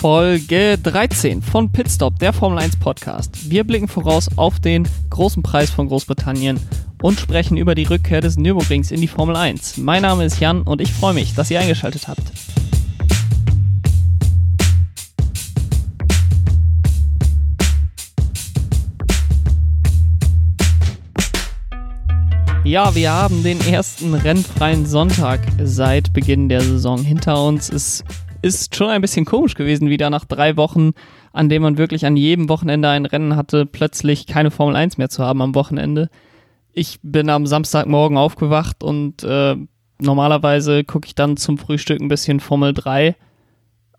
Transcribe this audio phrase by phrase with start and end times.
[0.00, 3.50] Folge 13 von Pitstop, der Formel 1 Podcast.
[3.50, 6.60] Wir blicken voraus auf den großen Preis von Großbritannien
[7.02, 9.78] und sprechen über die Rückkehr des Nürburgrings in die Formel 1.
[9.78, 12.22] Mein Name ist Jan und ich freue mich, dass ihr eingeschaltet habt.
[22.62, 27.68] Ja, wir haben den ersten rennfreien Sonntag seit Beginn der Saison hinter uns.
[27.68, 28.04] Es
[28.42, 30.92] ist schon ein bisschen komisch gewesen, wieder nach drei Wochen,
[31.32, 35.08] an denen man wirklich an jedem Wochenende ein Rennen hatte, plötzlich keine Formel 1 mehr
[35.08, 36.08] zu haben am Wochenende.
[36.72, 39.56] Ich bin am Samstagmorgen aufgewacht und äh,
[40.00, 43.16] normalerweise gucke ich dann zum Frühstück ein bisschen Formel 3,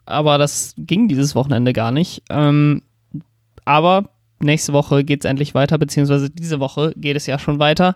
[0.05, 2.23] aber das ging dieses Wochenende gar nicht.
[2.30, 2.83] Ähm,
[3.66, 7.95] aber nächste Woche geht es endlich weiter, beziehungsweise diese Woche geht es ja schon weiter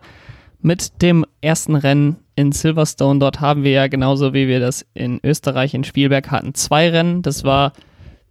[0.64, 3.20] mit dem ersten Rennen in Silverstone.
[3.20, 7.22] Dort haben wir ja genauso wie wir das in Österreich in Spielberg hatten, zwei Rennen.
[7.22, 7.74] Das war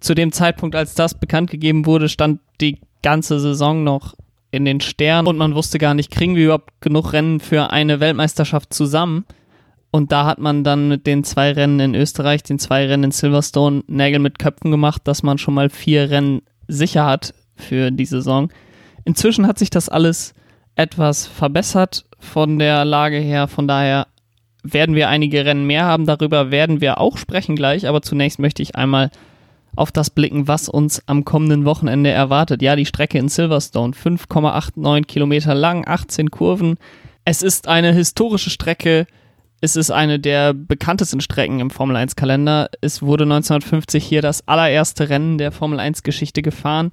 [0.00, 4.14] zu dem Zeitpunkt, als das bekannt gegeben wurde, stand die ganze Saison noch
[4.50, 8.00] in den Sternen und man wusste gar nicht, kriegen wir überhaupt genug Rennen für eine
[8.00, 9.24] Weltmeisterschaft zusammen.
[9.90, 13.10] Und da hat man dann mit den zwei Rennen in Österreich, den zwei Rennen in
[13.12, 18.06] Silverstone Nägel mit Köpfen gemacht, dass man schon mal vier Rennen sicher hat für die
[18.06, 18.50] Saison.
[19.04, 20.34] Inzwischen hat sich das alles
[20.76, 23.48] etwas verbessert von der Lage her.
[23.48, 24.06] Von daher
[24.62, 26.06] werden wir einige Rennen mehr haben.
[26.06, 27.86] Darüber werden wir auch sprechen gleich.
[27.86, 29.10] Aber zunächst möchte ich einmal
[29.74, 32.62] auf das blicken, was uns am kommenden Wochenende erwartet.
[32.62, 36.76] Ja, die Strecke in Silverstone, 5,89 Kilometer lang, 18 Kurven.
[37.24, 39.06] Es ist eine historische Strecke.
[39.60, 42.68] Es ist eine der bekanntesten Strecken im Formel 1 Kalender.
[42.80, 46.90] Es wurde 1950 hier das allererste Rennen der Formel 1 Geschichte gefahren.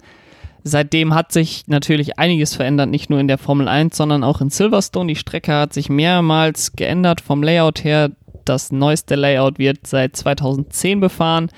[0.64, 4.50] Seitdem hat sich natürlich einiges verändert, nicht nur in der Formel 1, sondern auch in
[4.50, 5.08] Silverstone.
[5.08, 8.12] Die Strecke hat sich mehrmals geändert vom Layout her.
[8.46, 11.50] Das neueste Layout wird seit 2010 befahren.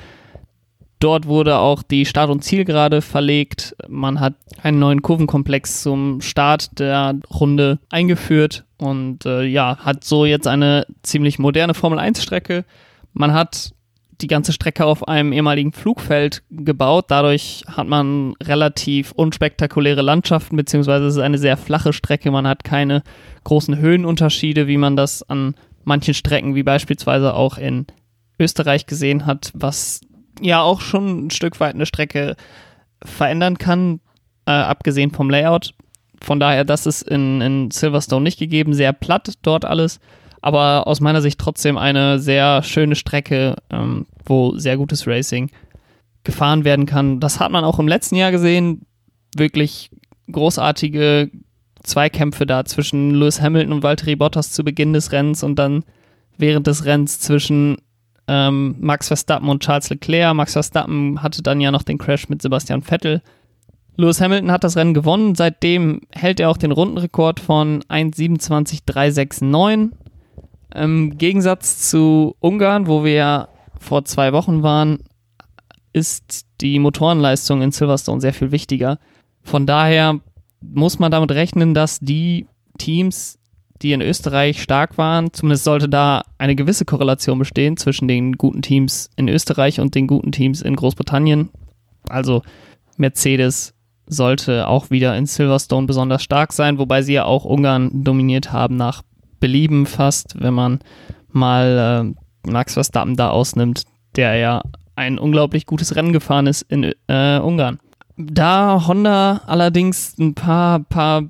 [0.99, 3.75] Dort wurde auch die Start- und Zielgerade verlegt.
[3.87, 10.25] Man hat einen neuen Kurvenkomplex zum Start der Runde eingeführt und äh, ja, hat so
[10.25, 12.65] jetzt eine ziemlich moderne Formel 1-Strecke.
[13.13, 13.73] Man hat
[14.21, 17.05] die ganze Strecke auf einem ehemaligen Flugfeld gebaut.
[17.09, 22.31] Dadurch hat man relativ unspektakuläre Landschaften, beziehungsweise es ist eine sehr flache Strecke.
[22.31, 23.03] Man hat keine
[23.43, 27.87] großen Höhenunterschiede, wie man das an manchen Strecken, wie beispielsweise auch in
[28.39, 30.01] Österreich gesehen hat, was
[30.39, 32.35] ja auch schon ein Stück weit eine Strecke
[33.03, 33.99] verändern kann,
[34.45, 35.73] äh, abgesehen vom Layout.
[36.21, 38.73] Von daher, das ist in, in Silverstone nicht gegeben.
[38.73, 39.99] Sehr platt dort alles
[40.41, 45.49] aber aus meiner Sicht trotzdem eine sehr schöne Strecke, ähm, wo sehr gutes Racing
[46.23, 47.19] gefahren werden kann.
[47.19, 48.85] Das hat man auch im letzten Jahr gesehen.
[49.35, 49.91] Wirklich
[50.31, 51.29] großartige
[51.83, 55.83] Zweikämpfe da zwischen Lewis Hamilton und Valtteri Bottas zu Beginn des Rennens und dann
[56.37, 57.77] während des Rennens zwischen
[58.27, 60.35] ähm, Max Verstappen und Charles Leclerc.
[60.35, 63.21] Max Verstappen hatte dann ja noch den Crash mit Sebastian Vettel.
[63.97, 65.35] Lewis Hamilton hat das Rennen gewonnen.
[65.35, 69.91] Seitdem hält er auch den Rundenrekord von 1,27,369.
[70.73, 73.47] Im Gegensatz zu Ungarn, wo wir ja
[73.79, 74.99] vor zwei Wochen waren,
[75.93, 78.99] ist die Motorenleistung in Silverstone sehr viel wichtiger.
[79.43, 80.19] Von daher
[80.61, 83.39] muss man damit rechnen, dass die Teams,
[83.81, 88.61] die in Österreich stark waren, zumindest sollte da eine gewisse Korrelation bestehen zwischen den guten
[88.61, 91.49] Teams in Österreich und den guten Teams in Großbritannien.
[92.07, 92.43] Also
[92.97, 93.73] Mercedes
[94.05, 98.75] sollte auch wieder in Silverstone besonders stark sein, wobei sie ja auch Ungarn dominiert haben
[98.75, 99.01] nach
[99.41, 100.79] Belieben fast, wenn man
[101.29, 102.15] mal
[102.45, 103.83] äh, Max Verstappen da ausnimmt,
[104.15, 104.61] der ja
[104.95, 107.79] ein unglaublich gutes Rennen gefahren ist in äh, Ungarn.
[108.17, 111.23] Da Honda allerdings ein paar, paar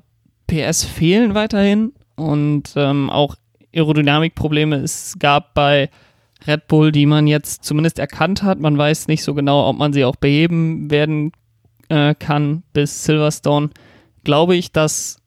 [0.46, 3.36] PS fehlen weiterhin und ähm, auch
[3.74, 5.88] Aerodynamikprobleme es gab bei
[6.46, 8.58] Red Bull, die man jetzt zumindest erkannt hat.
[8.58, 11.32] Man weiß nicht so genau, ob man sie auch beheben werden
[11.88, 13.70] äh, kann bis Silverstone.
[14.24, 15.21] Glaube ich, dass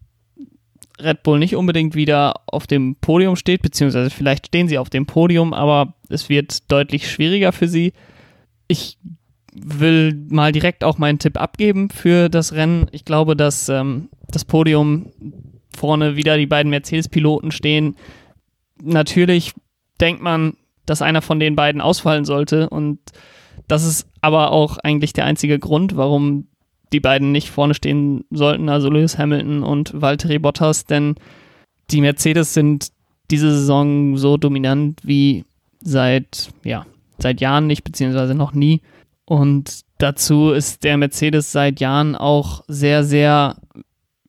[1.02, 5.06] Red Bull nicht unbedingt wieder auf dem Podium steht, beziehungsweise vielleicht stehen sie auf dem
[5.06, 7.94] Podium, aber es wird deutlich schwieriger für sie.
[8.68, 8.98] Ich
[9.54, 12.88] will mal direkt auch meinen Tipp abgeben für das Rennen.
[12.92, 15.12] Ich glaube, dass ähm, das Podium
[15.76, 17.96] vorne wieder die beiden Mercedes-Piloten stehen.
[18.82, 19.54] Natürlich
[20.00, 20.56] denkt man,
[20.86, 23.00] dass einer von den beiden ausfallen sollte und
[23.68, 26.48] das ist aber auch eigentlich der einzige Grund, warum
[26.94, 31.16] die beiden nicht vorne stehen sollten, also Lewis Hamilton und Valtteri Bottas, denn
[31.92, 32.90] die Mercedes sind
[33.32, 35.46] diese Saison so dominant wie
[35.82, 36.86] seit, ja,
[37.20, 38.82] seit Jahren nicht, beziehungsweise noch nie.
[39.26, 43.56] Und dazu ist der Mercedes seit Jahren auch sehr, sehr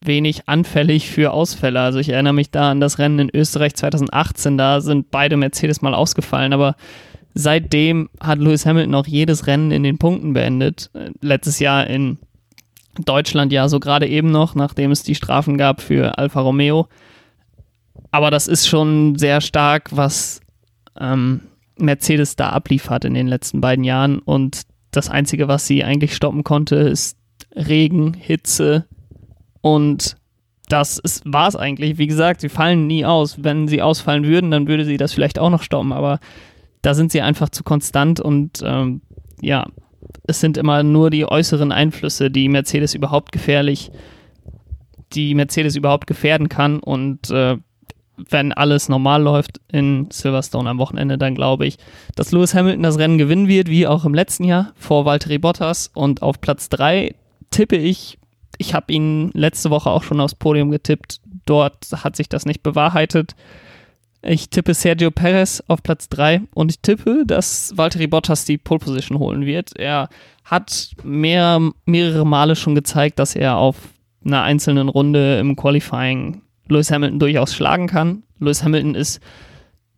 [0.00, 1.80] wenig anfällig für Ausfälle.
[1.80, 5.82] Also ich erinnere mich da an das Rennen in Österreich 2018, da sind beide Mercedes
[5.82, 6.76] mal ausgefallen, aber
[7.34, 10.90] seitdem hat Lewis Hamilton auch jedes Rennen in den Punkten beendet.
[11.20, 12.18] Letztes Jahr in
[13.04, 16.88] Deutschland ja so gerade eben noch, nachdem es die Strafen gab für Alfa Romeo.
[18.10, 20.40] Aber das ist schon sehr stark, was
[20.98, 21.42] ähm,
[21.78, 24.18] Mercedes da abliefert in den letzten beiden Jahren.
[24.18, 27.18] Und das Einzige, was sie eigentlich stoppen konnte, ist
[27.54, 28.86] Regen, Hitze
[29.60, 30.16] und
[30.68, 31.98] das war es eigentlich.
[31.98, 33.42] Wie gesagt, sie fallen nie aus.
[33.42, 36.18] Wenn sie ausfallen würden, dann würde sie das vielleicht auch noch stoppen, aber
[36.82, 39.00] da sind sie einfach zu konstant und ähm,
[39.40, 39.66] ja,
[40.26, 43.90] es sind immer nur die äußeren Einflüsse, die Mercedes überhaupt gefährlich,
[45.12, 47.56] die Mercedes überhaupt gefährden kann und äh,
[48.30, 51.76] wenn alles normal läuft in Silverstone am Wochenende, dann glaube ich,
[52.14, 55.90] dass Lewis Hamilton das Rennen gewinnen wird, wie auch im letzten Jahr vor Valtteri Bottas
[55.94, 57.14] und auf Platz 3
[57.50, 58.18] tippe ich
[58.58, 61.20] ich habe ihn letzte Woche auch schon aufs Podium getippt.
[61.44, 63.34] Dort hat sich das nicht bewahrheitet.
[64.22, 68.80] Ich tippe Sergio Perez auf Platz 3 und ich tippe, dass Valtteri Bottas die Pole
[68.80, 69.76] Position holen wird.
[69.76, 70.08] Er
[70.44, 73.76] hat mehr, mehrere Male schon gezeigt, dass er auf
[74.24, 78.24] einer einzelnen Runde im Qualifying Lewis Hamilton durchaus schlagen kann.
[78.40, 79.20] Lewis Hamilton ist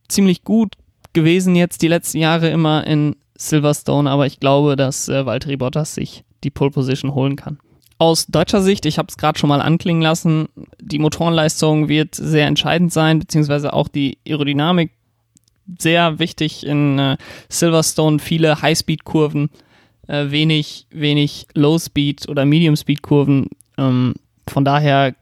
[0.08, 0.74] ziemlich gut
[1.12, 5.94] gewesen jetzt die letzten Jahre immer in Silverstone, aber ich glaube, dass äh, Valtteri Bottas
[5.94, 7.58] sich die Pole Position holen kann.
[8.00, 10.48] Aus deutscher Sicht, ich habe es gerade schon mal anklingen lassen,
[10.80, 14.92] die Motorenleistung wird sehr entscheidend sein, beziehungsweise auch die Aerodynamik
[15.78, 17.16] sehr wichtig in äh,
[17.48, 19.50] Silverstone, viele High-Speed-Kurven,
[20.06, 23.48] äh, wenig, wenig Low-Speed- oder Medium-Speed-Kurven.
[23.76, 24.14] Ähm,
[24.46, 25.14] von daher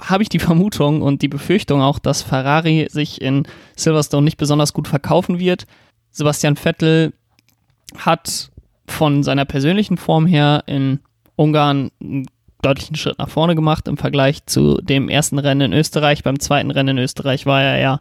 [0.00, 3.46] habe ich die Vermutung und die Befürchtung auch, dass Ferrari sich in
[3.76, 5.66] Silverstone nicht besonders gut verkaufen wird.
[6.10, 7.12] Sebastian Vettel
[7.96, 8.50] hat
[8.86, 11.00] von seiner persönlichen Form her in
[11.36, 12.26] Ungarn einen
[12.62, 16.22] deutlichen Schritt nach vorne gemacht im Vergleich zu dem ersten Rennen in Österreich.
[16.22, 18.00] Beim zweiten Rennen in Österreich war er ja,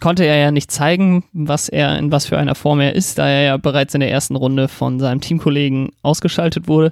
[0.00, 3.28] konnte er ja nicht zeigen, was er, in was für einer Form er ist, da
[3.28, 6.90] er ja bereits in der ersten Runde von seinem Teamkollegen ausgeschaltet wurde.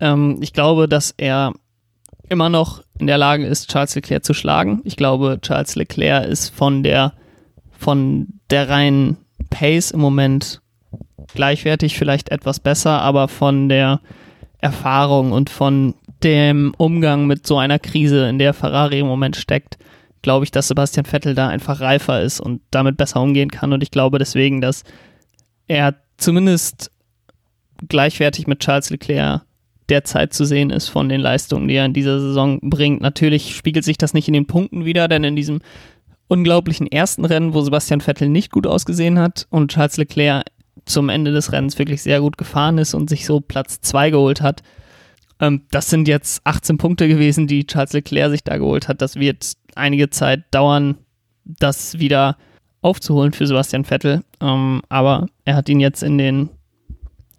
[0.00, 1.52] Ähm, ich glaube, dass er
[2.28, 4.80] immer noch in der Lage ist, Charles Leclerc zu schlagen.
[4.84, 7.12] Ich glaube, Charles Leclerc ist von der,
[7.72, 9.18] von der reinen
[9.50, 10.61] Pace im Moment
[11.34, 14.00] gleichwertig, vielleicht etwas besser, aber von der
[14.58, 19.78] Erfahrung und von dem Umgang mit so einer Krise, in der Ferrari im Moment steckt,
[20.22, 23.72] glaube ich, dass Sebastian Vettel da einfach reifer ist und damit besser umgehen kann.
[23.72, 24.84] Und ich glaube deswegen, dass
[25.66, 26.90] er zumindest
[27.88, 29.42] gleichwertig mit Charles Leclerc
[29.88, 33.02] derzeit zu sehen ist von den Leistungen, die er in dieser Saison bringt.
[33.02, 35.60] Natürlich spiegelt sich das nicht in den Punkten wieder, denn in diesem
[36.28, 40.44] unglaublichen ersten Rennen, wo Sebastian Vettel nicht gut ausgesehen hat und Charles Leclerc
[40.84, 44.40] zum Ende des Rennens wirklich sehr gut gefahren ist und sich so Platz 2 geholt
[44.40, 44.62] hat.
[45.40, 49.02] Ähm, das sind jetzt 18 Punkte gewesen, die Charles Leclerc sich da geholt hat.
[49.02, 50.96] Das wird einige Zeit dauern,
[51.44, 52.36] das wieder
[52.80, 54.22] aufzuholen für Sebastian Vettel.
[54.40, 56.50] Ähm, aber er hat ihn jetzt in, den,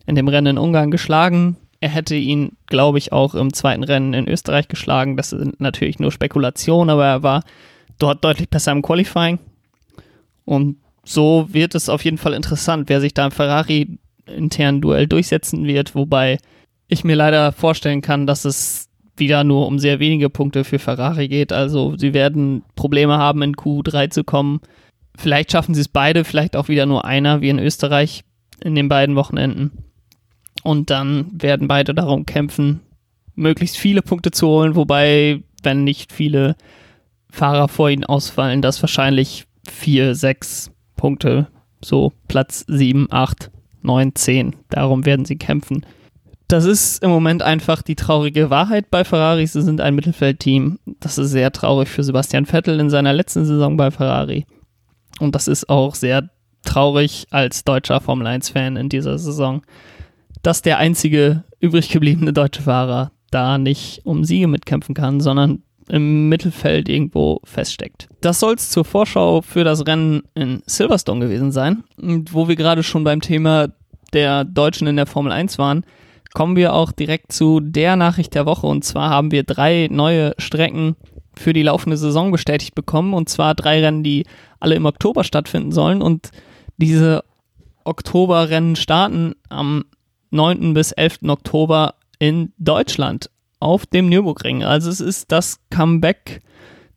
[0.05, 1.57] in dem Rennen in Ungarn geschlagen.
[1.79, 5.17] Er hätte ihn, glaube ich, auch im zweiten Rennen in Österreich geschlagen.
[5.17, 7.43] Das sind natürlich nur Spekulationen, aber er war
[7.99, 9.39] dort deutlich besser im Qualifying.
[10.45, 15.07] Und so wird es auf jeden Fall interessant, wer sich da im Ferrari internen Duell
[15.07, 16.37] durchsetzen wird, wobei
[16.87, 21.27] ich mir leider vorstellen kann, dass es wieder nur um sehr wenige Punkte für Ferrari
[21.27, 21.53] geht.
[21.53, 24.61] Also sie werden Probleme haben, in Q3 zu kommen.
[25.15, 28.23] Vielleicht schaffen sie es beide, vielleicht auch wieder nur einer, wie in Österreich
[28.63, 29.71] in den beiden Wochenenden.
[30.63, 32.81] Und dann werden beide darum kämpfen,
[33.35, 36.55] möglichst viele Punkte zu holen, wobei, wenn nicht viele
[37.29, 40.72] Fahrer vor ihnen ausfallen, das wahrscheinlich vier, sechs
[41.03, 41.47] Punkte,
[41.83, 44.55] so Platz 7, 8, 9, 10.
[44.69, 45.85] Darum werden sie kämpfen.
[46.47, 49.45] Das ist im Moment einfach die traurige Wahrheit bei Ferrari.
[49.45, 50.79] Sie sind ein Mittelfeldteam.
[51.01, 54.45] Das ist sehr traurig für Sebastian Vettel in seiner letzten Saison bei Ferrari.
[55.19, 56.29] Und das ist auch sehr
[56.63, 59.61] traurig als deutscher Formel 1-Fan in dieser Saison,
[60.41, 66.27] dass der einzige übrig gebliebene deutsche Fahrer da nicht um Siege mitkämpfen kann, sondern im
[66.27, 68.07] Mittelfeld irgendwo feststeckt.
[68.19, 71.83] Das soll es zur Vorschau für das Rennen in Silverstone gewesen sein.
[72.01, 73.67] Und wo wir gerade schon beim Thema
[74.11, 75.85] der Deutschen in der Formel 1 waren,
[76.33, 78.65] kommen wir auch direkt zu der Nachricht der Woche.
[78.65, 80.95] Und zwar haben wir drei neue Strecken
[81.35, 83.13] für die laufende Saison bestätigt bekommen.
[83.13, 84.25] Und zwar drei Rennen, die
[84.59, 86.01] alle im Oktober stattfinden sollen.
[86.01, 86.31] Und
[86.77, 87.23] diese
[87.83, 89.85] Oktoberrennen starten am
[90.31, 90.73] 9.
[90.73, 91.19] bis 11.
[91.27, 93.29] Oktober in Deutschland
[93.63, 94.63] auf dem Nürburgring.
[94.63, 96.41] Also es ist das Comeback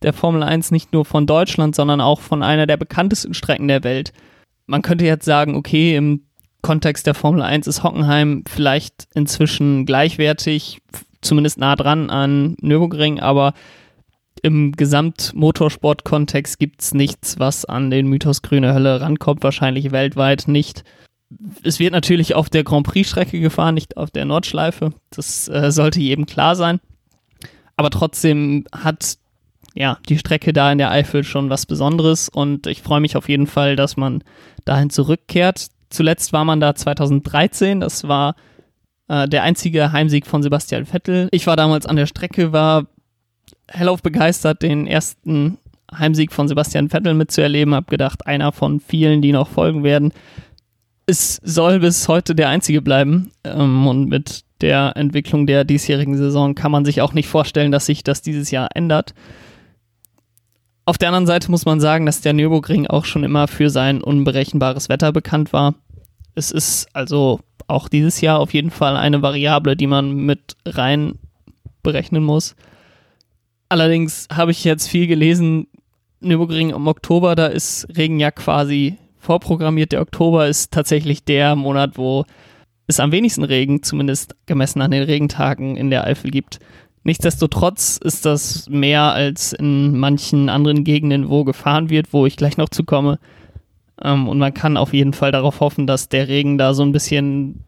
[0.02, 3.85] der Formel 1 nicht nur von Deutschland, sondern auch von einer der bekanntesten Strecken der
[3.85, 4.12] Welt.
[4.66, 6.26] Man könnte jetzt sagen, okay, im
[6.62, 10.78] Kontext der Formel 1 ist Hockenheim vielleicht inzwischen gleichwertig,
[11.20, 13.54] zumindest nah dran an Nürburgring, aber
[14.42, 20.85] im Gesamtmotorsport-Kontext gibt es nichts, was an den Mythos Grüne Hölle rankommt, wahrscheinlich weltweit nicht.
[21.62, 24.92] Es wird natürlich auf der Grand Prix-Strecke gefahren, nicht auf der Nordschleife.
[25.11, 26.80] Das äh, sollte jedem klar sein.
[27.76, 29.18] Aber trotzdem hat
[29.75, 33.28] ja die Strecke da in der Eifel schon was Besonderes und ich freue mich auf
[33.28, 34.25] jeden Fall, dass man
[34.64, 35.66] dahin zurückkehrt.
[35.90, 38.35] Zuletzt war man da 2013, das war
[39.09, 41.28] äh, der einzige Heimsieg von Sebastian Vettel.
[41.30, 42.87] Ich war damals an der Strecke, war
[43.68, 45.59] hellauf begeistert, den ersten
[45.92, 50.12] Heimsieg von Sebastian Vettel mitzuerleben, habe gedacht, einer von vielen, die noch folgen werden.
[51.08, 56.56] Es soll bis heute der einzige bleiben ähm, und mit der Entwicklung der diesjährigen Saison
[56.56, 59.14] kann man sich auch nicht vorstellen, dass sich das dieses Jahr ändert.
[60.84, 64.02] Auf der anderen Seite muss man sagen, dass der Nürburgring auch schon immer für sein
[64.02, 65.75] unberechenbares Wetter bekannt war.
[66.34, 71.18] Es ist also auch dieses Jahr auf jeden Fall eine Variable, die man mit rein
[71.82, 72.56] berechnen muss.
[73.68, 75.66] Allerdings habe ich jetzt viel gelesen,
[76.20, 78.96] Nürburgring im Oktober, da ist Regen ja quasi
[79.26, 79.92] vorprogrammiert.
[79.92, 82.25] Der Oktober ist tatsächlich der Monat, wo
[82.87, 86.61] es am wenigsten Regen, zumindest gemessen an den Regentagen in der Eifel gibt.
[87.02, 92.56] Nichtsdestotrotz ist das mehr als in manchen anderen Gegenden, wo gefahren wird, wo ich gleich
[92.56, 93.18] noch zukomme.
[94.02, 96.92] Ähm, und man kann auf jeden Fall darauf hoffen, dass der Regen da so ein
[96.92, 97.64] bisschen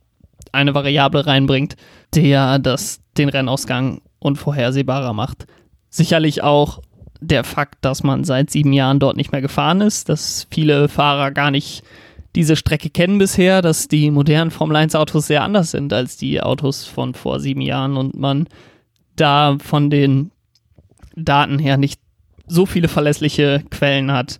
[0.52, 1.76] eine Variable reinbringt,
[2.14, 5.46] der das, den Rennausgang unvorhersehbarer macht.
[5.90, 6.80] Sicherlich auch
[7.20, 11.30] der Fakt, dass man seit sieben Jahren dort nicht mehr gefahren ist, dass viele Fahrer
[11.30, 11.82] gar nicht
[12.34, 16.40] diese Strecke kennen bisher, dass die modernen Formel 1 Autos sehr anders sind als die
[16.40, 18.46] Autos von vor sieben Jahren und man
[19.16, 20.30] da von den
[21.16, 22.00] Daten her nicht
[22.46, 24.38] so viele verlässliche Quellen hat,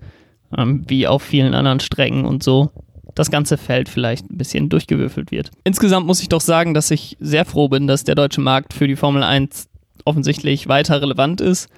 [0.57, 2.71] ähm, wie auf vielen anderen Strecken und so
[3.15, 5.51] das ganze Feld vielleicht ein bisschen durchgewürfelt wird.
[5.65, 8.87] Insgesamt muss ich doch sagen, dass ich sehr froh bin, dass der deutsche Markt für
[8.87, 9.69] die Formel 1
[10.05, 11.69] offensichtlich weiter relevant ist.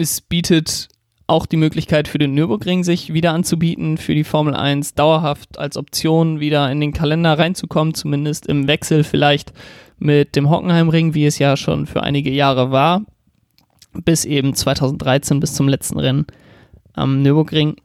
[0.00, 0.88] Es bietet
[1.26, 5.76] auch die Möglichkeit für den Nürburgring sich wieder anzubieten, für die Formel 1 dauerhaft als
[5.76, 9.52] Option wieder in den Kalender reinzukommen, zumindest im Wechsel vielleicht
[9.98, 13.02] mit dem Hockenheimring, wie es ja schon für einige Jahre war,
[13.92, 16.26] bis eben 2013 bis zum letzten Rennen
[16.94, 17.76] am Nürburgring.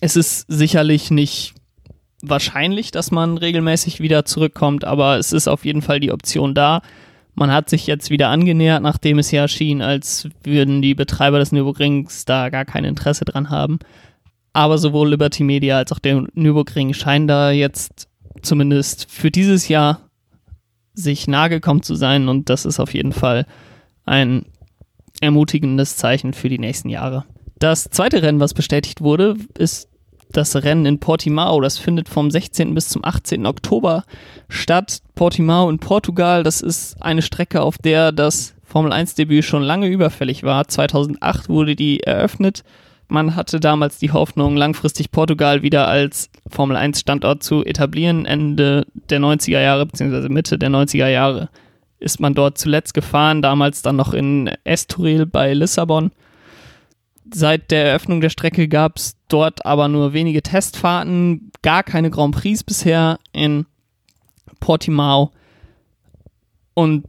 [0.00, 1.54] Es ist sicherlich nicht
[2.20, 6.82] wahrscheinlich, dass man regelmäßig wieder zurückkommt, aber es ist auf jeden Fall die Option da.
[7.36, 11.52] Man hat sich jetzt wieder angenähert, nachdem es ja schien, als würden die Betreiber des
[11.52, 13.78] Nürburgrings da gar kein Interesse dran haben.
[14.54, 18.08] Aber sowohl Liberty Media als auch der Nürburgring scheinen da jetzt
[18.40, 20.00] zumindest für dieses Jahr
[20.94, 23.46] sich nahe gekommen zu sein und das ist auf jeden Fall
[24.06, 24.46] ein
[25.20, 27.24] ermutigendes Zeichen für die nächsten Jahre.
[27.58, 29.90] Das zweite Rennen, was bestätigt wurde, ist
[30.32, 31.60] das Rennen in Portimao.
[31.60, 32.74] Das findet vom 16.
[32.74, 33.46] bis zum 18.
[33.46, 34.04] Oktober
[34.48, 35.00] statt.
[35.14, 39.88] Portimao in Portugal, das ist eine Strecke, auf der das Formel 1 Debüt schon lange
[39.88, 40.68] überfällig war.
[40.68, 42.64] 2008 wurde die eröffnet.
[43.08, 48.26] Man hatte damals die Hoffnung, langfristig Portugal wieder als Formel 1 Standort zu etablieren.
[48.26, 51.48] Ende der 90er Jahre, beziehungsweise Mitte der 90er Jahre
[51.98, 56.10] ist man dort zuletzt gefahren, damals dann noch in Estoril bei Lissabon.
[57.32, 62.34] Seit der Eröffnung der Strecke gab es dort aber nur wenige Testfahrten, gar keine Grand
[62.34, 63.66] Prix bisher in
[64.60, 65.32] Portimao.
[66.74, 67.04] Und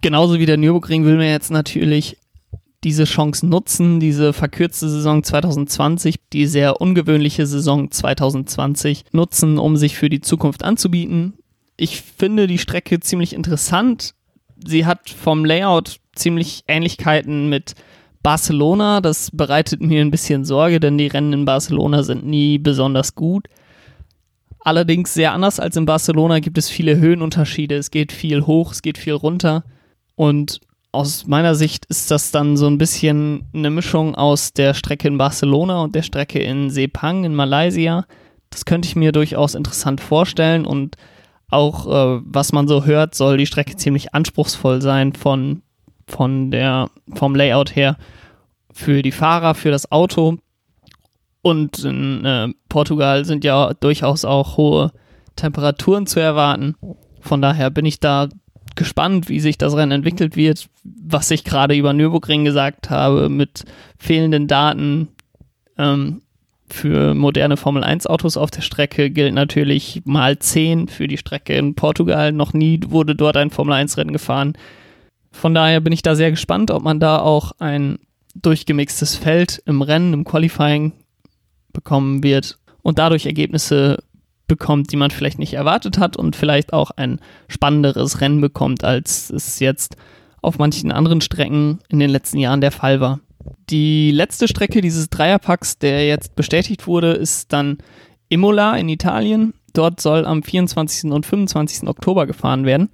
[0.00, 2.18] genauso wie der Nürburgring will man jetzt natürlich
[2.84, 9.96] diese Chance nutzen, diese verkürzte Saison 2020, die sehr ungewöhnliche Saison 2020 nutzen, um sich
[9.96, 11.34] für die Zukunft anzubieten.
[11.76, 14.14] Ich finde die Strecke ziemlich interessant.
[14.66, 17.74] Sie hat vom Layout ziemlich Ähnlichkeiten mit
[18.24, 23.14] Barcelona, das bereitet mir ein bisschen Sorge, denn die Rennen in Barcelona sind nie besonders
[23.14, 23.48] gut.
[24.60, 27.76] Allerdings sehr anders als in Barcelona gibt es viele Höhenunterschiede.
[27.76, 29.64] Es geht viel hoch, es geht viel runter.
[30.16, 35.06] Und aus meiner Sicht ist das dann so ein bisschen eine Mischung aus der Strecke
[35.06, 38.06] in Barcelona und der Strecke in Sepang in Malaysia.
[38.48, 40.96] Das könnte ich mir durchaus interessant vorstellen und
[41.50, 45.60] auch äh, was man so hört, soll die Strecke ziemlich anspruchsvoll sein von
[46.06, 47.96] von der, vom Layout her
[48.72, 50.38] für die Fahrer, für das Auto.
[51.42, 54.92] Und in äh, Portugal sind ja durchaus auch hohe
[55.36, 56.74] Temperaturen zu erwarten.
[57.20, 58.28] Von daher bin ich da
[58.74, 60.68] gespannt, wie sich das Rennen entwickelt wird.
[60.82, 63.64] Was ich gerade über Nürburgring gesagt habe, mit
[63.98, 65.08] fehlenden Daten
[65.78, 66.22] ähm,
[66.68, 71.54] für moderne Formel 1 Autos auf der Strecke gilt natürlich mal 10 für die Strecke
[71.54, 72.32] in Portugal.
[72.32, 74.54] Noch nie wurde dort ein Formel 1 Rennen gefahren.
[75.34, 77.98] Von daher bin ich da sehr gespannt, ob man da auch ein
[78.36, 80.92] durchgemixtes Feld im Rennen, im Qualifying
[81.72, 83.98] bekommen wird und dadurch Ergebnisse
[84.46, 89.28] bekommt, die man vielleicht nicht erwartet hat und vielleicht auch ein spannenderes Rennen bekommt, als
[89.28, 89.96] es jetzt
[90.40, 93.18] auf manchen anderen Strecken in den letzten Jahren der Fall war.
[93.70, 97.78] Die letzte Strecke dieses Dreierpacks, der jetzt bestätigt wurde, ist dann
[98.28, 99.52] Imola in Italien.
[99.72, 101.10] Dort soll am 24.
[101.10, 101.88] und 25.
[101.88, 102.88] Oktober gefahren werden.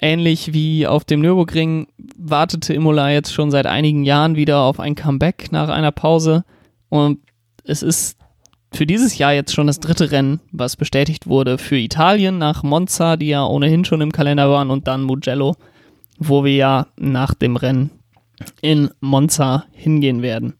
[0.00, 1.86] Ähnlich wie auf dem Nürburgring
[2.16, 6.44] wartete Imola jetzt schon seit einigen Jahren wieder auf ein Comeback nach einer Pause.
[6.88, 7.20] Und
[7.64, 8.18] es ist
[8.72, 13.16] für dieses Jahr jetzt schon das dritte Rennen, was bestätigt wurde für Italien nach Monza,
[13.16, 15.54] die ja ohnehin schon im Kalender waren, und dann Mugello,
[16.18, 17.90] wo wir ja nach dem Rennen
[18.60, 20.54] in Monza hingehen werden.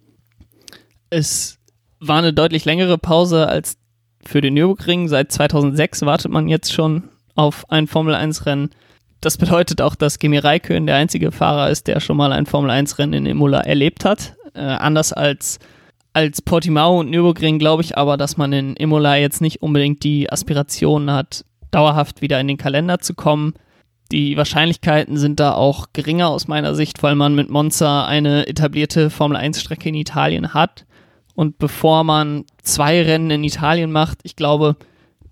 [1.10, 1.58] Es
[2.00, 3.76] war eine deutlich längere Pause als
[4.24, 5.08] für den Nürburgring.
[5.08, 8.70] Seit 2006 wartet man jetzt schon auf ein Formel-1-Rennen.
[9.24, 13.14] Das bedeutet auch, dass Kimi Räikkönen der einzige Fahrer ist, der schon mal ein Formel-1-Rennen
[13.14, 14.34] in Imola erlebt hat.
[14.54, 15.58] Äh, anders als
[16.12, 20.30] als Portimao und Nürburgring glaube ich aber, dass man in Imola jetzt nicht unbedingt die
[20.30, 23.54] Aspiration hat, dauerhaft wieder in den Kalender zu kommen.
[24.12, 29.08] Die Wahrscheinlichkeiten sind da auch geringer aus meiner Sicht, weil man mit Monza eine etablierte
[29.08, 30.84] Formel-1-Strecke in Italien hat.
[31.34, 34.76] Und bevor man zwei Rennen in Italien macht, ich glaube,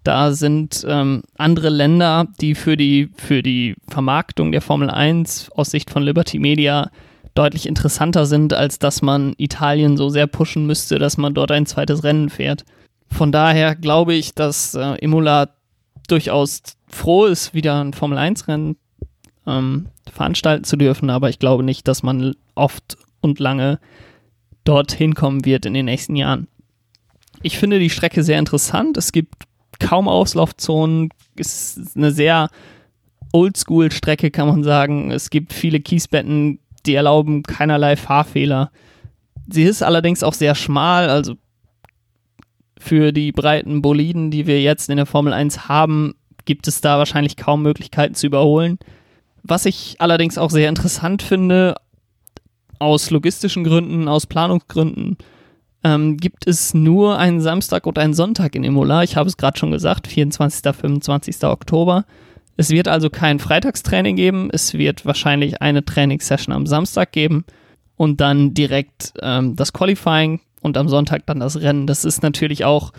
[0.05, 5.71] da sind ähm, andere Länder, die für die, für die Vermarktung der Formel 1 aus
[5.71, 6.91] Sicht von Liberty Media
[7.35, 11.67] deutlich interessanter sind, als dass man Italien so sehr pushen müsste, dass man dort ein
[11.67, 12.65] zweites Rennen fährt.
[13.11, 15.51] Von daher glaube ich, dass äh, Imola
[16.09, 18.77] durchaus froh ist, wieder ein Formel 1-Rennen
[19.47, 23.79] ähm, veranstalten zu dürfen, aber ich glaube nicht, dass man oft und lange
[24.65, 26.49] dorthin kommen wird in den nächsten Jahren.
[27.43, 28.97] Ich finde die Strecke sehr interessant.
[28.97, 29.45] Es gibt
[29.83, 31.11] kaum Auslaufzonen.
[31.37, 32.49] Ist eine sehr
[33.33, 35.11] Oldschool-Strecke, kann man sagen.
[35.11, 38.71] Es gibt viele Kiesbetten, die erlauben keinerlei Fahrfehler.
[39.51, 41.35] Sie ist allerdings auch sehr schmal, also
[42.79, 46.99] für die breiten Boliden, die wir jetzt in der Formel 1 haben, gibt es da
[46.99, 48.79] wahrscheinlich kaum Möglichkeiten zu überholen.
[49.43, 51.77] Was ich allerdings auch sehr interessant finde,
[52.79, 55.17] aus logistischen Gründen, aus Planungsgründen,
[55.85, 59.03] ähm, gibt es nur einen Samstag und einen Sonntag in Imola.
[59.03, 60.75] Ich habe es gerade schon gesagt, 24.
[60.75, 61.45] 25.
[61.45, 62.05] Oktober.
[62.57, 67.45] Es wird also kein Freitagstraining geben, es wird wahrscheinlich eine Trainingssession am Samstag geben
[67.97, 71.87] und dann direkt ähm, das Qualifying und am Sonntag dann das Rennen.
[71.87, 72.93] Das ist natürlich auch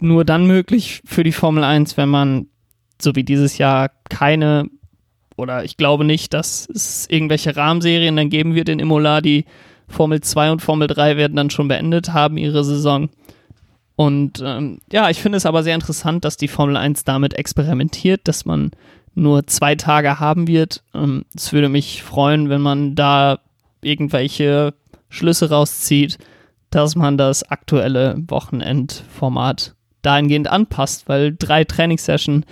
[0.00, 2.46] nur dann möglich für die Formel 1, wenn man,
[3.00, 4.68] so wie dieses Jahr, keine
[5.36, 9.20] oder ich glaube nicht, dass es irgendwelche Rahmenserien dann geben wird in Imola.
[9.20, 9.44] Die
[9.88, 13.08] Formel 2 und Formel 3 werden dann schon beendet haben ihre Saison.
[13.96, 18.28] Und ähm, ja, ich finde es aber sehr interessant, dass die Formel 1 damit experimentiert,
[18.28, 18.70] dass man
[19.14, 20.84] nur zwei Tage haben wird.
[20.94, 23.40] Ähm, es würde mich freuen, wenn man da
[23.82, 24.74] irgendwelche
[25.08, 26.18] Schlüsse rauszieht,
[26.70, 32.44] dass man das aktuelle Wochenendformat dahingehend anpasst, weil drei Trainingssessions,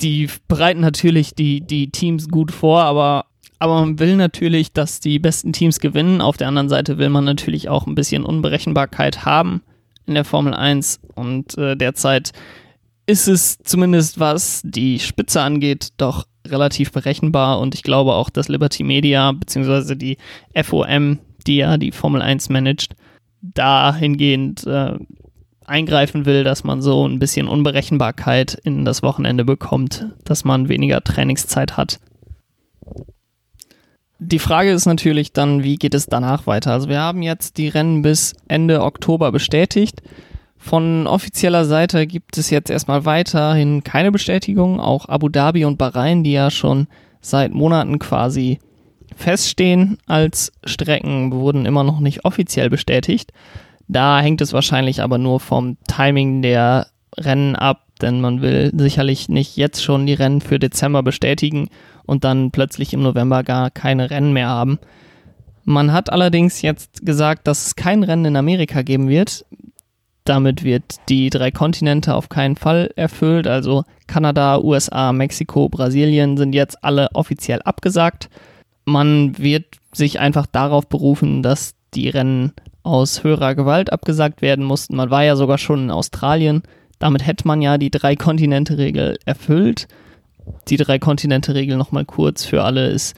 [0.00, 3.26] die bereiten natürlich die, die Teams gut vor, aber,
[3.62, 6.20] aber man will natürlich, dass die besten Teams gewinnen.
[6.20, 9.62] Auf der anderen Seite will man natürlich auch ein bisschen Unberechenbarkeit haben
[10.04, 12.32] in der Formel 1 und äh, derzeit
[13.06, 18.48] ist es zumindest was die Spitze angeht doch relativ berechenbar und ich glaube auch, dass
[18.48, 19.94] Liberty Media bzw.
[19.94, 20.18] die
[20.60, 22.96] FOM, die ja die Formel 1 managt,
[23.42, 24.94] dahingehend äh,
[25.66, 31.00] eingreifen will, dass man so ein bisschen Unberechenbarkeit in das Wochenende bekommt, dass man weniger
[31.00, 32.00] Trainingszeit hat
[34.24, 36.72] die Frage ist natürlich dann, wie geht es danach weiter?
[36.72, 40.02] Also wir haben jetzt die Rennen bis Ende Oktober bestätigt.
[40.56, 44.78] Von offizieller Seite gibt es jetzt erstmal weiterhin keine Bestätigung.
[44.78, 46.86] Auch Abu Dhabi und Bahrain, die ja schon
[47.20, 48.60] seit Monaten quasi
[49.16, 53.32] feststehen als Strecken, wurden immer noch nicht offiziell bestätigt.
[53.88, 56.86] Da hängt es wahrscheinlich aber nur vom Timing der
[57.18, 61.68] Rennen ab, denn man will sicherlich nicht jetzt schon die Rennen für Dezember bestätigen
[62.04, 64.78] und dann plötzlich im November gar keine Rennen mehr haben.
[65.64, 69.44] Man hat allerdings jetzt gesagt, dass es kein Rennen in Amerika geben wird.
[70.24, 73.46] Damit wird die drei Kontinente auf keinen Fall erfüllt.
[73.46, 78.28] Also Kanada, USA, Mexiko, Brasilien sind jetzt alle offiziell abgesagt.
[78.84, 84.96] Man wird sich einfach darauf berufen, dass die Rennen aus höherer Gewalt abgesagt werden mussten.
[84.96, 86.62] Man war ja sogar schon in Australien.
[87.02, 89.88] Damit hätte man ja die drei Kontinente-Regel erfüllt
[90.68, 93.16] die Drei-Kontinente-Regel nochmal kurz für alle ist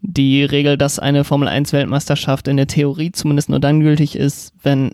[0.00, 4.90] die Regel, dass eine Formel-1-Weltmeisterschaft in der Theorie zumindest nur dann gültig ist, wenn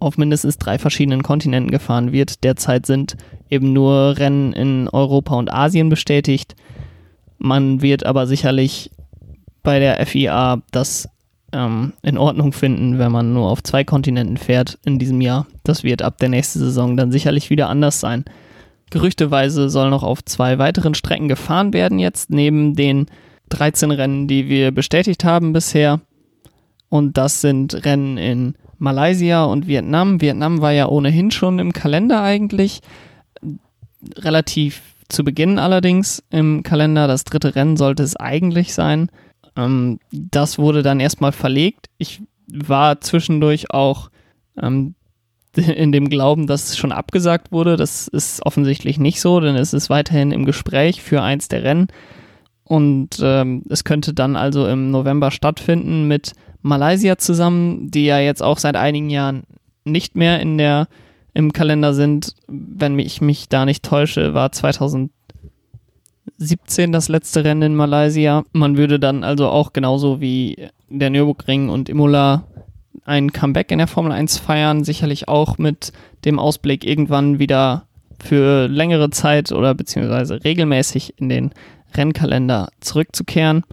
[0.00, 2.42] auf mindestens drei verschiedenen Kontinenten gefahren wird.
[2.42, 3.16] Derzeit sind
[3.50, 6.56] eben nur Rennen in Europa und Asien bestätigt.
[7.38, 8.90] Man wird aber sicherlich
[9.62, 11.08] bei der FIA das
[11.52, 15.46] ähm, in Ordnung finden, wenn man nur auf zwei Kontinenten fährt in diesem Jahr.
[15.64, 18.24] Das wird ab der nächsten Saison dann sicherlich wieder anders sein.
[18.90, 23.06] Gerüchteweise soll noch auf zwei weiteren Strecken gefahren werden jetzt, neben den
[23.48, 26.00] 13 Rennen, die wir bestätigt haben bisher.
[26.88, 30.20] Und das sind Rennen in Malaysia und Vietnam.
[30.20, 32.80] Vietnam war ja ohnehin schon im Kalender eigentlich.
[34.16, 37.06] Relativ zu Beginn allerdings im Kalender.
[37.06, 39.08] Das dritte Rennen sollte es eigentlich sein.
[39.56, 41.88] Ähm, das wurde dann erstmal verlegt.
[41.98, 44.10] Ich war zwischendurch auch
[44.60, 44.94] ähm,
[45.56, 47.76] in dem Glauben, dass es schon abgesagt wurde.
[47.76, 51.88] Das ist offensichtlich nicht so, denn es ist weiterhin im Gespräch für eins der Rennen.
[52.64, 58.42] Und ähm, es könnte dann also im November stattfinden mit Malaysia zusammen, die ja jetzt
[58.42, 59.42] auch seit einigen Jahren
[59.84, 60.88] nicht mehr in der
[61.34, 62.34] im Kalender sind.
[62.46, 64.52] Wenn ich mich da nicht täusche, war
[66.38, 68.44] 2017 das letzte Rennen in Malaysia.
[68.52, 72.44] Man würde dann also auch genauso wie der Nürburgring und Imola
[73.04, 75.92] ein Comeback in der Formel 1 feiern, sicherlich auch mit
[76.24, 77.86] dem Ausblick irgendwann wieder
[78.22, 81.50] für längere Zeit oder beziehungsweise regelmäßig in den
[81.94, 83.64] Rennkalender zurückzukehren.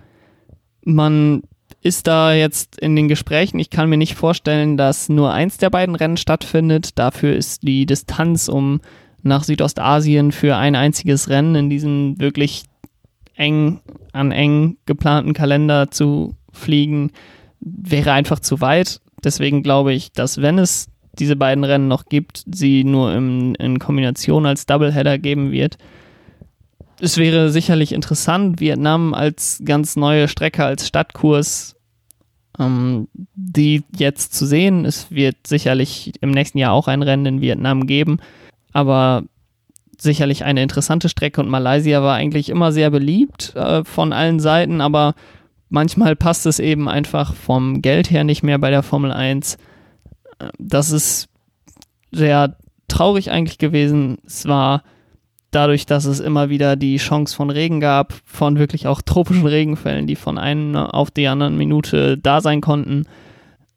[0.84, 1.44] Man
[1.82, 3.60] ist da jetzt in den Gesprächen.
[3.60, 6.98] Ich kann mir nicht vorstellen, dass nur eins der beiden Rennen stattfindet.
[6.98, 8.82] Dafür ist die Distanz, um
[9.24, 12.64] nach Südostasien für ein einziges Rennen in diesem wirklich
[13.36, 13.80] eng
[14.12, 17.12] an eng geplanten Kalender zu fliegen,
[17.60, 19.02] wäre einfach zu weit.
[19.24, 23.80] Deswegen glaube ich, dass wenn es diese beiden Rennen noch gibt, sie nur im, in
[23.80, 25.78] Kombination als Doubleheader geben wird.
[27.02, 31.76] Es wäre sicherlich interessant, Vietnam als ganz neue Strecke, als Stadtkurs,
[32.58, 34.86] ähm, die jetzt zu sehen.
[34.86, 38.20] Es wird sicherlich im nächsten Jahr auch ein Rennen in Vietnam geben,
[38.74, 39.24] aber
[39.98, 44.82] sicherlich eine interessante Strecke und Malaysia war eigentlich immer sehr beliebt äh, von allen Seiten,
[44.82, 45.14] aber
[45.70, 49.58] manchmal passt es eben einfach vom Geld her nicht mehr bei der Formel 1.
[50.58, 51.28] Das ist
[52.12, 52.56] sehr
[52.88, 54.18] traurig eigentlich gewesen.
[54.26, 54.84] Es war
[55.52, 60.08] dadurch, dass es immer wieder die Chance von Regen gab, von wirklich auch tropischen Regenfällen,
[60.08, 63.06] die von einer auf die anderen Minute da sein konnten,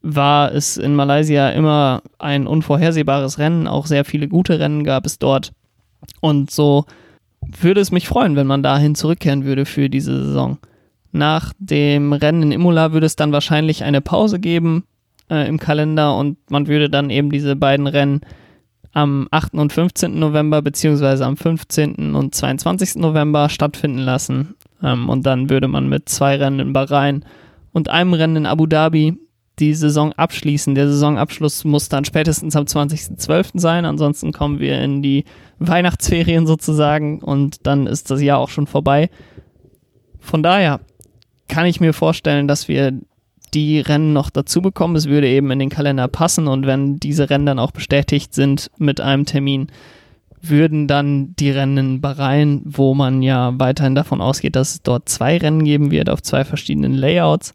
[0.02, 3.68] war es in Malaysia immer ein unvorhersehbares Rennen.
[3.68, 5.52] Auch sehr viele gute Rennen gab es dort.
[6.20, 6.84] Und so
[7.40, 10.58] würde es mich freuen, wenn man dahin zurückkehren würde für diese Saison.
[11.12, 14.84] Nach dem Rennen in Imola würde es dann wahrscheinlich eine Pause geben
[15.30, 18.22] äh, im Kalender und man würde dann eben diese beiden Rennen
[18.92, 19.54] am 8.
[19.54, 20.18] und 15.
[20.18, 22.14] November beziehungsweise am 15.
[22.14, 22.96] und 22.
[22.96, 24.54] November stattfinden lassen.
[24.82, 27.24] Ähm, und dann würde man mit zwei Rennen in Bahrain
[27.72, 29.18] und einem Rennen in Abu Dhabi
[29.58, 30.74] die Saison abschließen.
[30.74, 33.60] Der Saisonabschluss muss dann spätestens am 20.12.
[33.60, 35.24] sein, ansonsten kommen wir in die
[35.58, 39.10] Weihnachtsferien sozusagen und dann ist das Jahr auch schon vorbei.
[40.18, 40.80] Von daher
[41.48, 42.92] kann ich mir vorstellen, dass wir
[43.52, 44.96] die Rennen noch dazu bekommen.
[44.96, 48.70] Es würde eben in den Kalender passen und wenn diese Rennen dann auch bestätigt sind
[48.78, 49.66] mit einem Termin,
[50.40, 55.36] würden dann die Rennen Bahrain, wo man ja weiterhin davon ausgeht, dass es dort zwei
[55.38, 57.52] Rennen geben wird auf zwei verschiedenen Layouts,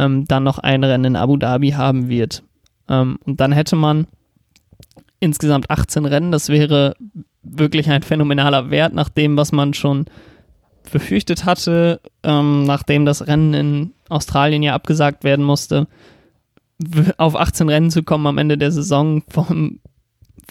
[0.00, 2.42] ähm, dann noch ein Rennen in Abu Dhabi haben wird.
[2.88, 4.06] Ähm, und dann hätte man
[5.20, 6.32] insgesamt 18 Rennen.
[6.32, 6.96] Das wäre
[7.42, 10.06] wirklich ein phänomenaler Wert nach dem, was man schon
[10.90, 15.86] befürchtet hatte, ähm, nachdem das Rennen in Australien ja abgesagt werden musste,
[17.18, 19.80] auf 18 Rennen zu kommen am Ende der Saison vom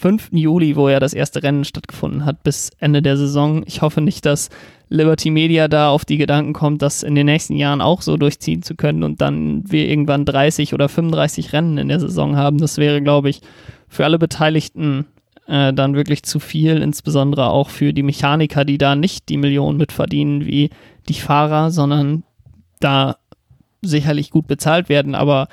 [0.00, 0.30] 5.
[0.32, 3.62] Juli, wo ja das erste Rennen stattgefunden hat, bis Ende der Saison.
[3.66, 4.48] Ich hoffe nicht, dass
[4.88, 8.62] Liberty Media da auf die Gedanken kommt, das in den nächsten Jahren auch so durchziehen
[8.62, 12.58] zu können und dann wir irgendwann 30 oder 35 Rennen in der Saison haben.
[12.58, 13.42] Das wäre, glaube ich,
[13.88, 15.06] für alle Beteiligten
[15.46, 19.76] äh, dann wirklich zu viel, insbesondere auch für die Mechaniker, die da nicht die Millionen
[19.78, 20.70] mitverdienen wie
[21.08, 22.24] die Fahrer, sondern
[22.80, 23.16] da
[23.82, 25.48] sicherlich gut bezahlt werden, aber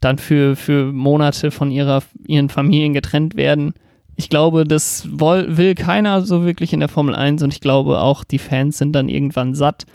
[0.00, 3.74] dann für, für Monate von ihrer, ihren Familien getrennt werden.
[4.16, 8.00] Ich glaube, das will, will keiner so wirklich in der Formel 1 und ich glaube
[8.00, 9.86] auch, die Fans sind dann irgendwann satt.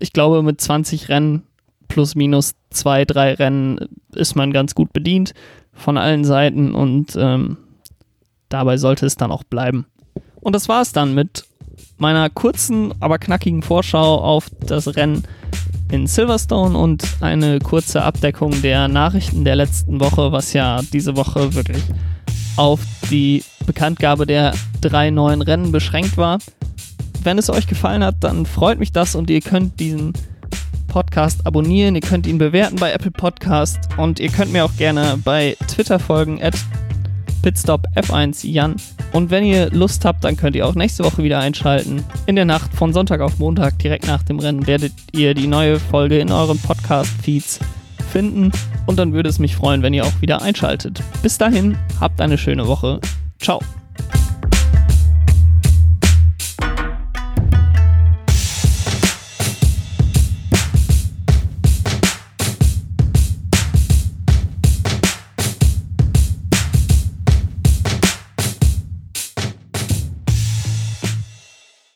[0.00, 1.42] Ich glaube, mit 20 Rennen
[1.88, 5.32] plus minus zwei, drei Rennen ist man ganz gut bedient
[5.72, 7.58] von allen Seiten und ähm,
[8.48, 9.86] dabei sollte es dann auch bleiben.
[10.40, 11.44] Und das war es dann mit
[11.98, 15.24] meiner kurzen, aber knackigen Vorschau auf das Rennen
[15.90, 21.54] in Silverstone und eine kurze Abdeckung der Nachrichten der letzten Woche, was ja diese Woche
[21.54, 21.82] wirklich
[22.56, 26.38] auf die Bekanntgabe der drei neuen Rennen beschränkt war.
[27.22, 30.12] Wenn es euch gefallen hat, dann freut mich das und ihr könnt diesen
[30.86, 35.18] Podcast abonnieren, ihr könnt ihn bewerten bei Apple Podcast und ihr könnt mir auch gerne
[35.22, 36.54] bei Twitter folgen, at
[37.42, 38.76] Pitstop F1 Jan.
[39.16, 42.04] Und wenn ihr Lust habt, dann könnt ihr auch nächste Woche wieder einschalten.
[42.26, 45.80] In der Nacht von Sonntag auf Montag, direkt nach dem Rennen, werdet ihr die neue
[45.80, 47.60] Folge in euren Podcast-Feeds
[48.12, 48.52] finden.
[48.84, 51.02] Und dann würde es mich freuen, wenn ihr auch wieder einschaltet.
[51.22, 53.00] Bis dahin, habt eine schöne Woche.
[53.40, 53.60] Ciao.